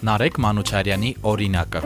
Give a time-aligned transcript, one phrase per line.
[0.00, 1.80] Նարեկ Մանուչարյանի օրինակը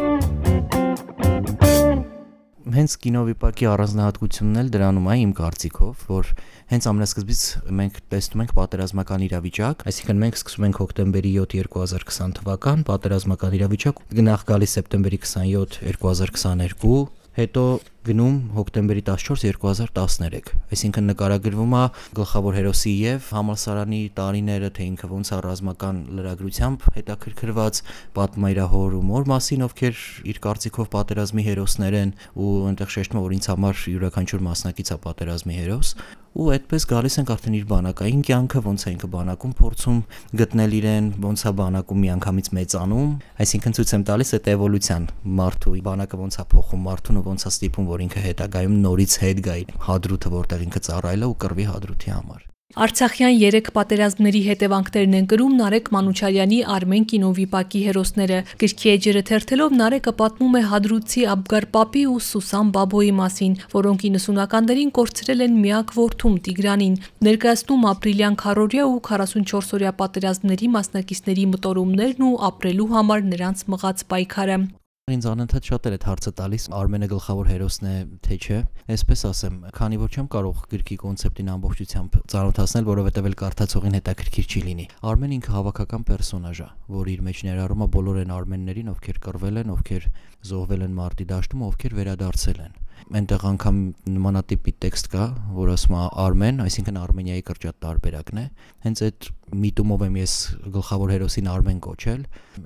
[2.74, 6.30] հենց կինովիպակի առանձնահատկությունն էլ դրանում է իմ կարծիքով, որ
[6.72, 7.42] հենց ամենասկզբից
[7.80, 14.02] մենք տեսնում ենք պատերազմական իրավիճակ, այսինքն մենք սկսում ենք հոկտեմբերի 7 2020 թվական պատերազմական իրավիճակ,
[14.18, 17.04] գնահ գալիս սեպտեմբերի 27 2022
[17.38, 17.64] հետո
[18.04, 21.84] գնում հոկտեմբերի 14 2013 այսինքն նկարագրվում է
[22.18, 27.80] գլխավոր հերոսի եւ համալսարանի տարիները թե ինքը ոնց է ռազմական լրագրությամբ հետաքրքրված
[28.18, 30.02] պատմա իր հոր ու մոր մասին ովքեր
[30.34, 32.12] իր կարծիքով պատերազմի հերոսներ են
[32.44, 35.96] ու այնտեղ շեշտում որ ինձ համար յուրաքանչյուր մասնակից է պատերազմի հերոս
[36.34, 39.98] ու այդպես գալիս ենք արդեն իր բանակային կյանքը ոնց է ինքը բանակում փորձում
[40.40, 43.12] գտնել իրեն ոնց է բանակում միանգամից մեծանում
[43.44, 45.06] այսինքն ցույց եմ տալիս այդ էվոլյուցիան
[45.38, 49.44] մարդու բանակը ոնց է փոխում մարդուն ու ոնց է ստիպում որ ինքը հետագայում նորից հետ
[49.50, 55.26] գա հադրութը որտեղ ինքը ծառայել է ու կռվի հադրութի համար Արցախյան 3 պատերազմների հետևանքներն են
[55.30, 62.04] գրում Նարեկ Մանուչարյանի Արմեն կինովիպակի հերոսները։ Գրքի էջերը թերթելով Նարեկը պատմում է Հադրութի Աբգար Պապի
[62.10, 69.02] ու Սուսան Բաբոյի մասին, որոնք 90-ականներին կորցրել են միակ որդում Տիգրանին։ Ներկայացնում ապրիլյան քարորյա ու
[69.14, 74.58] 44-օրյա պատերազմների մասնակիցների մտորումներն ու ապրելու համար նրանց մղած պայքարը։
[75.04, 78.60] Ինձ անընդհատ շատ էր այդ հարցը տալիս Արմենը գլխավոր հերոսն է թե չէ։
[78.94, 84.62] Այսպես ասեմ, քանի որ չեմ կարող գրքի կոնցեպտին ամբողջությամբ ծանոթացնել, որովհետև էլ կարդացողին հետաքրքիր չի
[84.64, 89.20] լինի։ Արմեն ինքը հավաքական պերսոնաժ է, որ իր մեջ ներառում է բոլոր այն արմեններին, ովքեր
[89.28, 90.08] կռվել են, ովքեր
[90.54, 93.78] զոհվել են մարտի դաշտում, ովքեր վերադարձել են այնտեղ անգամ
[94.14, 95.24] նմանատիպի տեքստ կա,
[95.56, 98.44] որ ասում է Արմեն, այսինքն Արմենիայի կրճատ տարբերակն է։
[98.86, 99.28] Հենց այդ
[99.62, 100.34] միտումով եմ ես
[100.74, 102.20] գլխավոր հերոսին Արմեն կոչել։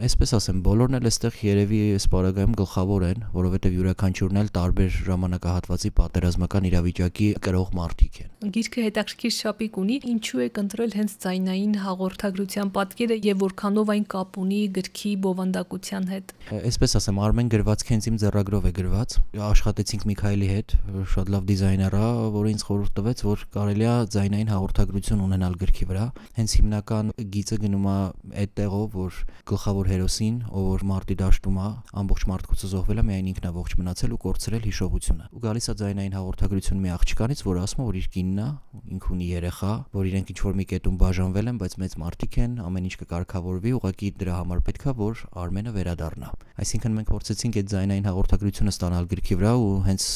[0.08, 5.90] Այսպես ասեմ, բոլորն էլ այստեղ երևի այս պարագայում գլխավոր են, որովհետև յուրաքանչյուրն էլ տարբեր ժամանակահատվածի
[5.98, 12.68] պատերազմական իրավիճակի կրող մարդիկ են։ Գիրքը հետաքրքիր շապիկ ունի, ինչու է կընտրել հենց ձայնային հաղորդագրության
[12.78, 18.18] պատկերը եւ որքանով այն կապ ունի գրքի բովանդակության հետ։ Այսպես ասեմ, Արմեն գրվածքը հենց իմ
[18.22, 19.16] ձեռագրով է գրված։
[19.48, 20.76] Աշխատեցինք Միքայելի հետ,
[21.12, 22.06] շատ լավ դիզայներ է,
[22.38, 26.06] որը ինձ խորհուրդ տվեց, որ կարելի է ձայնային հաղորդագրություն ունենալ գրքի վրա։
[26.38, 27.94] Հենց հիմնական հիմնական գիծը գնում է
[28.38, 29.16] այդ տեղով, որ
[29.50, 31.68] գլխավոր հերոսին, ով մարտի դաշտում է,
[31.98, 35.74] ամբողջ մարդկոցը զոհվել է, միայն ինքն է ողջ մնացել ու կորցրել հիշողությունը։ Ու գալիս է
[35.78, 38.48] ձայնային հաղորդագրություն մի աղջկանից, որ ասում է, որ իր կինն է,
[38.94, 42.52] ինք ունի երեխա, որ իրենք ինչ որ մի կետում բաժանվել են, բայց մեծ մարդիկ են,
[42.68, 46.28] ամեն ինչ կկարգավորվի, ուղղակի դրա համար պետքա որ Արմենը վերադառնա։
[46.58, 50.08] Այսինքն մենք փորձեցինք այդ ձայնային հաղորդագրությունը ստանալ գրքի վրա ու հենց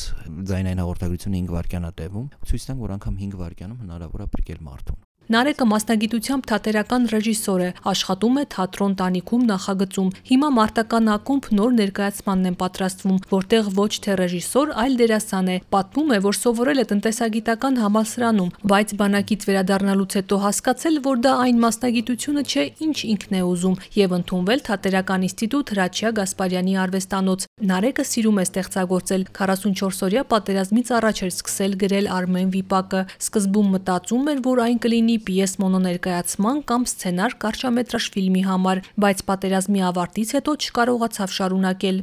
[0.53, 4.63] ձայնային հաղորդագրությունը 5 վայրկյան է տևում։ Ցույց տանք, որ անգամ 5 վայրկյանում հնարավոր է բրկել
[4.73, 11.71] մարդուն։ Նարեկը մասնագիտությամբ թատերական ռեժիսոր է, աշխատում է թատրոն տանիքում նախագծում։ Հիմա մարտական ակումբ նոր
[11.79, 16.85] ներկայացմանն են պատրաստվում, որտեղ ոչ թե ռեժիսոր, այլ դերասան է։ Պատմում է, որ սովորել է
[16.93, 23.43] տնտեսագիտական համալսարանում, բայց բանակից վերադառնալուց հետո հասկացել, որ դա այն մասնագիտությունը չէ, ինչ ինքն է
[23.49, 31.21] ուզում, եւ ընդունվել թատերական ինստիտուտ Հրաչյա Գասպարյանի արվեստանոց։ Նարեկը սիրում է ստեղծագործել 44-օրյա պատերազմից առաջ
[31.23, 36.87] էր սկսել գրել Արմեն Վիպակը։ Սկզբում մտածում էր, որ այն կլինի լինի պիես մոնոներկայացման կամ
[36.91, 42.03] սցենար կարճամետրաժ ֆիլմի համար, բայց պատերազմի ավարտից հետո չկարողացավ շարունակել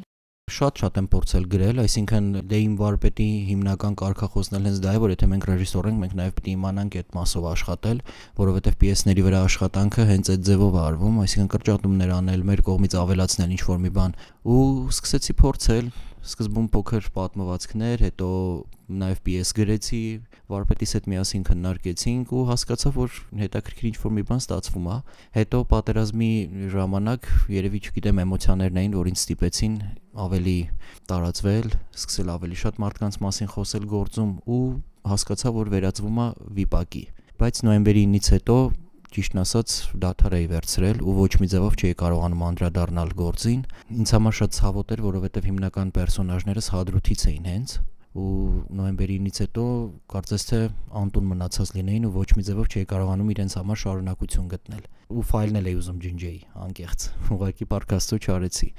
[0.56, 5.14] շատ-շատ եմ փորձել գրել, այսինքն դե իմ վարպետի հիմնական կարգախոսն էլ հենց դա է, որ
[5.14, 8.04] եթե մենք ռեժիսոր ենք, մենք նաև պիտի իմանանք այդ մասով աշխատել,
[8.40, 13.56] որովհետև պիեսների վրա աշխատանքը հենց այդ ձևով է արվում, այսինքն կրճատումներ անել, մեր կողմից ավելացնել
[13.60, 14.16] ինչ-որ մի բան
[14.50, 18.30] ու սկսեցի փորձել, սկզբում փոքր պատմվածքներ, հետո
[18.90, 20.02] նաև պիես գրեցի,
[20.50, 24.97] վարպետիս հետ միասին քննարկեցինք ու հասկացա, որ հետաքրքիր ինչ-որ մի բան ստացվում է։
[25.38, 26.31] Հետո պատերազմի
[26.74, 29.75] ժամանակ երևի չգիտեմ էմոցիաներն էին, որ ինձ ստիպեցին
[30.25, 30.57] ավելի
[31.09, 31.68] տարածվել,
[32.00, 34.63] սկսել ավելի շատ մարդկանց մասին խոսել գործում ու
[35.13, 36.28] հասկացա, որ վերածվում է
[36.59, 37.03] վիպակի։
[37.40, 38.57] Բայց նոյեմբերի 9-ից հետո
[39.16, 39.75] ճիշտն ասած
[40.06, 43.62] դաթար էի վերցրել ու ոչ մի ձևով չէի կարողանում անդրադառնալ գործին։
[44.00, 47.80] Ինձ համար շատ ցավոտ էր, որովհետև հիմնական պերսոնաժներս հադրութից էին հենց
[48.18, 48.30] ու
[48.74, 49.64] նոյեմբերի 9-ից հետո
[50.09, 50.59] կարծես թե
[50.98, 55.59] անտուն մնացած լինեին ու ոչ մի ձևով չէի կարողանում իրենց համար շարունակություն գտնել ու ֆայլն
[55.59, 57.06] էլ էի ուզում ջնջեի անկեղծ
[57.38, 58.72] ուղղակի պարկաստու չարեցի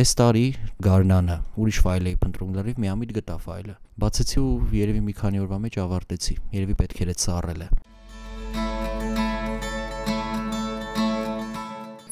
[0.00, 0.46] այս տարի
[0.88, 4.50] գարնանը ուրիշ ֆայլ էի փնտրում լրիվ միամիտ գտա ֆայլը բացեցի ու
[4.80, 7.64] երևի մի քանի օրվա մեջ ավարտեցի երևի պետք էր այդ սառել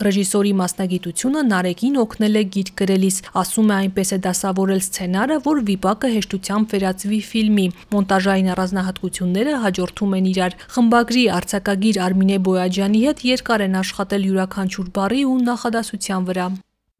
[0.07, 6.13] Ռեժիսորի մասնագիտությունը Նարեկին օգնել է գիրք գրելիս, ասում է այնպես է դասավորել սցենարը, որ վիպակը
[6.15, 7.67] հեշտությամբ վերածվի ֆիլմի։
[7.97, 15.23] Մոնտաժային առանձնահատկությունները հաջորդում են իրար։ Խմբագրի արձակագիր Արմինե Բոյաջյանի հետ երկար են աշխատել յուրաքանչյուր բարի
[15.33, 16.49] ու նախադասության վրա։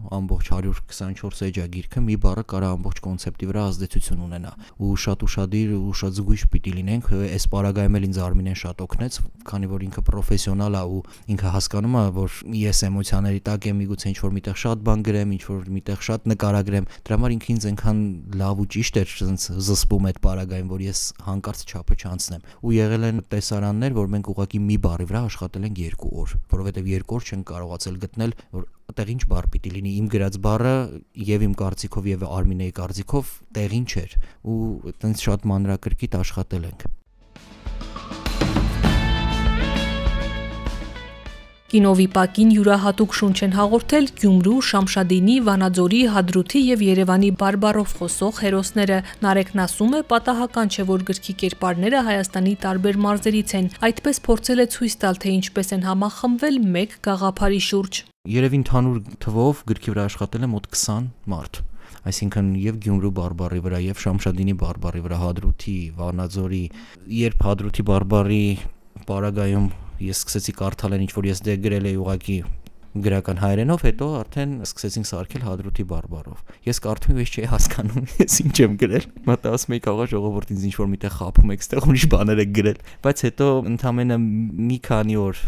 [0.09, 5.73] ամբողջ 124 էջա գիրքը մի բառը կարա ամբողջ կոնցեպտի վրա ազդեցություն ունենա ու շատ ուրախadir
[5.75, 9.19] ու շատ զգույշ պիտի լինենք այս պարագայում էլ ինձ Արմինեն շատ օգնեց
[9.51, 11.03] քանի որ ինքը պրոֆեսիոնալ է ու
[11.35, 15.35] ինքը հասկանում է որ ես էմոցիաների տակ եմ միգուցե ինչ որ միտեղ շատ բան գրեմ
[15.35, 18.01] ինչ որ միտեղ շատ նկարագրեմ դրա համար ինքը ինձ այնքան
[18.39, 19.15] լավ ու ճիշտ էր
[19.69, 24.63] զսպում այդ պարագայում որ ես հանկարծ չափը չանցնեմ ու եղել են տեսարաններ որ մենք ուղակի
[24.69, 29.11] մի բառի վրա աշխատել ենք 2 օր որովհետև 2 օր չեն կարողացել գտնել որ այդտեղ
[29.13, 30.75] ինչ բառ պիտի լինի իմ գրած բառը
[31.29, 34.15] եւ իմ կարծիքով եւ Արմինեի կարծիքով տեղին չէր
[34.49, 34.61] ու
[34.93, 36.87] այտենց շատ մանրակրկիտ աշխատել ենք
[41.69, 49.61] Կինովիպակին յուրահատուկ շունչ են հաղորդել Գյումրու, Շամշադինի, Վանաձորի, Հադրութի եւ Երևանի բարբարով խոսող հերոսները։ Նարեկն
[49.67, 54.95] ասում է, պատահական չէ, որ գրքի կերպարները Հայաստանի տարբեր մարզերից են։ Այդպես փորձել է ցույց
[55.05, 60.49] տալ, թե ինչպես են համախմբվել մեկ գաղափարի շուրջ երևի ընդհանուր թվով գրքի վրա աշխատել է
[60.53, 61.61] մոտ 20 մարդ
[62.09, 66.63] այսինքն եւ Գյումրու բարբարի վրա եւ Շամշադինի բարբարի վրա Հադրութի, Վանաձորի,
[67.19, 68.43] երբ Հադրութի բարբարի
[69.09, 69.69] պարագայում
[69.99, 72.37] ես սկսեցի կարդալ ինչ որ ես դե գրել էի ուղակի
[73.05, 78.57] գրական հայերենով, հետո արդեն սկսեցինք սարքել հադրութի բարբարով։ Ես կարդում ես չի հասկանում, ես ինչ
[78.65, 82.07] եմ գրել։ Մտա ասում եի կարող ժողովուրդ ինձ ինչ որ միտեղ խափում եք, ստեղ ուրիշ
[82.15, 84.19] բաներ եք գրել։ Բայց հետո ընդամենը
[84.69, 85.43] մի քանի օր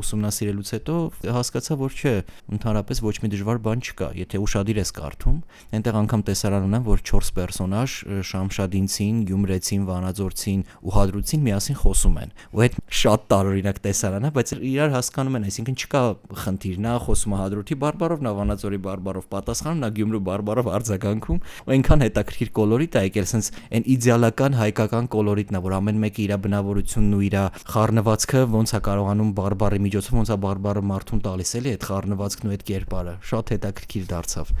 [0.00, 0.94] ուսումնասիրելուց հետո
[1.36, 2.14] հասկացա, որ չէ,
[2.56, 5.36] ընդհանրապես ոչ մի դժվար բան չկա։ Եթե ուշադիր ես կարդում,
[5.78, 7.96] այնտեղ անգամ տեսարան ունեմ, որ 4 պերսոնաժ
[8.30, 14.54] Շամշադինցին, Գյումրեցին, Վանաձորցին ու Հադրութին միասին խոսում են։ Ու այդ շատ տարօրինակ տեսարան է, բայց
[14.70, 16.02] իրար հասկանում են, այսինքն չկա
[16.40, 21.74] խնդիր նա խոսում է Հադրութի բարբարով, նա Վանաձորի բարբարով պատասխանում, նա Գյումրու բարբարով արձագանքում, ու
[21.76, 26.34] այնքան հետաքրքիր կոլորիտ է եկել, sense այն իդեալական հայկական կոլորիտն է, որ ամեն մեկը իր
[26.50, 27.38] բնավորությունն ու իր
[27.70, 32.54] խառնվածքը ոնց է կարողանում բարբարի միջոցով ոնց է բարբարը մարդուն տալիս էլի այդ խառնվածքն ու
[32.56, 34.54] այդ կերպարը։ Շատ հետաքրքիր դարձավ։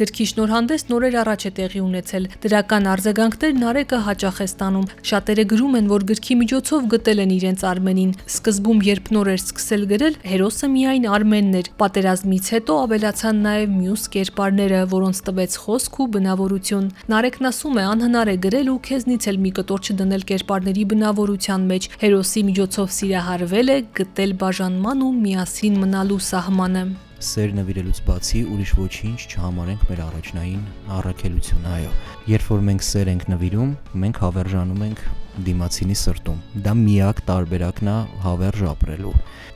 [0.00, 5.76] Գրքի շնորհանդես նորեր առաջ է տեղի ունեցել։ Դրական արձագանքներ Նարեկը հաճախ է ստանում։ Շատերը գրում
[5.80, 10.70] են, որ գրքի միջոցով գտել են իրենց Արմենին։ Սկզբում, երբ նոր էր սկսել գրել, հերոսը
[10.72, 17.52] միայն Արմենն էր։ Պատերազմից հետո ավելացան նաև մյուս կերպարները, որոնց տվեց խոսք ու բնավորություն։ Նարեկն
[17.52, 22.48] ասում է, անհնար է գրել ու քեզնից էլ մի կտոր չդնել կերպարների բնավորության մեջ։ Հերոսի
[22.48, 26.86] միջոցով սիրահարվել է, գտել բաժանման ու միասին մնալու սահմանը
[27.22, 30.62] սեր նվիրելուց բացի ուրիշ ոչինչ չհամարենք մեր առաջնային
[30.96, 31.90] առաքելությունը, այո։
[32.32, 35.02] Երբ որ մենք սեր ենք նվիրում, մենք հավերժանում ենք
[35.46, 37.96] դիմացինի սրտում։ Դա միակ տարբերակն է
[38.26, 39.12] հավերժ ապրելու։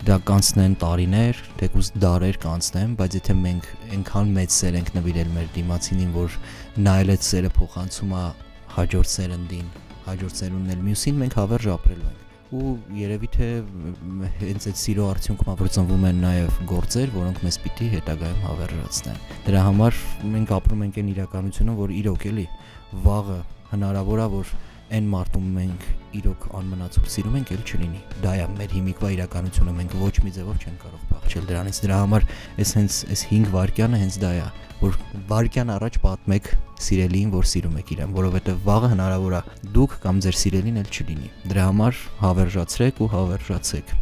[0.06, 5.48] Դա կանցնեն տարիներ, թեկուզ դարեր կանցնեն, բայց եթե մենք այնքան մեծ սեր ենք նվիրել մեր
[5.56, 6.38] դիմացինին, որ
[6.86, 8.26] նա էլ այդ սերը փոխանցում է
[8.76, 9.74] հաջորդ սերնդին,
[10.06, 13.48] հաջորդ սերունդն էլ մյուսին, մենք հավերժ ապրելու ենք ու երևի թե
[14.38, 19.62] հենց այդ սիրո արդյունքում ապրի ծնվում են նաև գործեր, որոնք մեզ պիտի հետագայում հավերժացնեն։ Դրա
[19.66, 19.98] համար
[20.36, 22.46] մենք ապրում ենք այն իրականությունը, որ իրոք էլի
[23.06, 23.38] վաղը
[23.72, 24.54] հնարավոր է որ
[24.94, 25.86] այն մարդում մենք
[26.16, 30.62] իրոք անմնացող սիրում ենք, էլ չլինի։ Դա է մեր հիմիկվա իրականությունը, մենք ոչ մի ձևով
[30.62, 32.26] չենք կարող փախչել դրանից։ Դրա համար
[32.62, 34.46] այս հենց այս 5 վայրկյանը հենց դա է,
[34.80, 34.98] որ
[35.32, 36.50] վայրկյան առաջ պատմեք
[36.86, 39.44] սիրելիին, որ սիրում եք իրեն, որովհետև վաղը հնարավոր է
[39.76, 43.96] դուք կամ ձեր սիրելին էլ չլինի։ Դրա համար հավերժացրեք ու հավերժացեք։